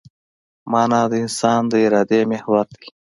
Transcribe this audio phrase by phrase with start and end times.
[0.71, 2.87] مانا د انسان د ارادې محور دی.